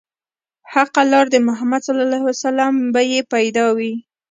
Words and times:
حقه 0.73 1.01
لار 1.11 1.25
د 1.31 1.35
محمد 1.47 1.81
ص 1.85 1.89
به 2.93 3.01
يې 3.11 3.19
پيدا 3.33 3.65
وي 3.77 3.93